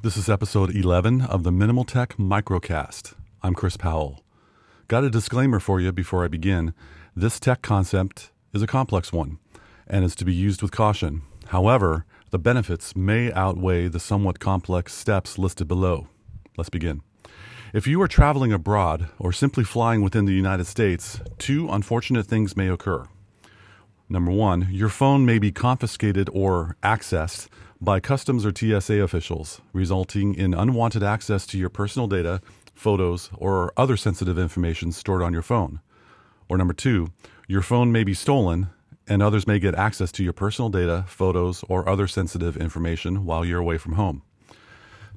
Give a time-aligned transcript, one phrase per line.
[0.00, 3.14] This is episode 11 of the Minimal Tech Microcast.
[3.42, 4.22] I'm Chris Powell.
[4.86, 6.72] Got a disclaimer for you before I begin.
[7.16, 9.40] This tech concept is a complex one
[9.88, 11.22] and is to be used with caution.
[11.46, 16.06] However, the benefits may outweigh the somewhat complex steps listed below.
[16.56, 17.02] Let's begin.
[17.74, 22.56] If you are traveling abroad or simply flying within the United States, two unfortunate things
[22.56, 23.04] may occur.
[24.10, 27.48] Number one, your phone may be confiscated or accessed
[27.78, 32.40] by customs or TSA officials, resulting in unwanted access to your personal data,
[32.74, 35.80] photos, or other sensitive information stored on your phone.
[36.48, 37.08] Or number two,
[37.46, 38.70] your phone may be stolen
[39.06, 43.44] and others may get access to your personal data, photos, or other sensitive information while
[43.44, 44.22] you're away from home.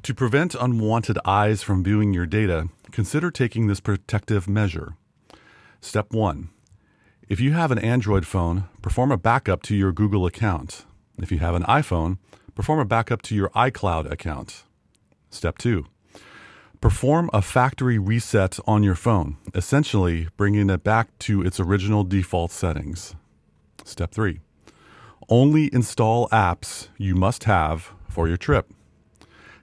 [0.04, 4.96] To prevent unwanted eyes from viewing your data, consider taking this protective measure.
[5.80, 6.50] Step 1
[7.30, 10.86] if you have an Android phone, perform a backup to your Google account.
[11.18, 12.18] If you have an iPhone,
[12.56, 14.64] perform a backup to your iCloud account.
[15.30, 15.86] Step 2.
[16.82, 22.52] Perform a factory reset on your phone, essentially bringing it back to its original default
[22.52, 23.16] settings.
[23.86, 24.40] Step 3.
[25.30, 28.74] Only install apps you must have for your trip.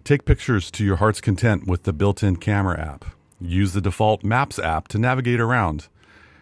[0.05, 3.05] Take pictures to your heart's content with the built in camera app.
[3.41, 5.89] Use the default Maps app to navigate around.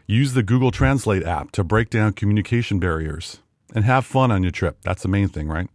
[0.08, 3.40] Use the Google Translate app to break down communication barriers
[3.74, 4.78] and have fun on your trip.
[4.82, 5.68] That's the main thing, right?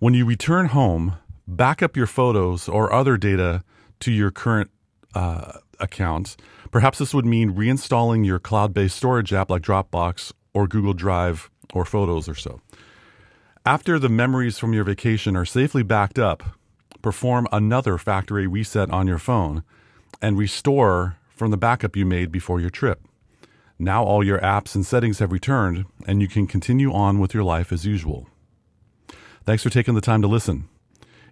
[0.00, 3.62] When you return home, back up your photos or other data
[4.00, 4.70] to your current
[5.14, 6.36] uh, account.
[6.72, 11.48] Perhaps this would mean reinstalling your cloud based storage app like Dropbox or Google Drive
[11.72, 12.60] or Photos or so.
[13.64, 16.42] After the memories from your vacation are safely backed up,
[17.00, 19.62] perform another factory reset on your phone
[20.20, 23.06] and restore from the backup you made before your trip.
[23.82, 27.42] Now all your apps and settings have returned, and you can continue on with your
[27.42, 28.28] life as usual.
[29.44, 30.68] Thanks for taking the time to listen.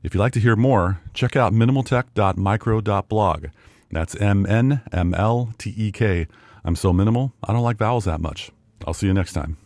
[0.02, 3.46] If you'd like to hear more, check out minimaltech.micro.blog.
[3.92, 6.26] That's M N M L T E K.
[6.64, 8.50] I'm so minimal, I don't like vowels that much.
[8.84, 9.56] I'll see you next time.